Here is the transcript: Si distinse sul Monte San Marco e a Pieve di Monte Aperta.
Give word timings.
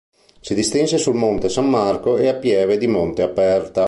Si 0.39 0.55
distinse 0.55 0.97
sul 0.97 1.13
Monte 1.13 1.47
San 1.47 1.69
Marco 1.69 2.17
e 2.17 2.27
a 2.27 2.33
Pieve 2.33 2.79
di 2.79 2.87
Monte 2.87 3.21
Aperta. 3.21 3.79